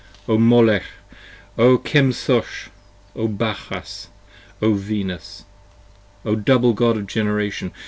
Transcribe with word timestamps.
O 0.27 0.35
Molech! 0.35 0.81
O 1.59 1.77
Chemosh! 1.77 2.69
O 3.15 3.27
Bacchus! 3.27 4.07
O 4.59 4.73
Venus! 4.73 5.43
O 6.25 6.33
Double 6.35 6.73
God 6.73 6.97
of 6.97 7.05
Generation! 7.05 7.71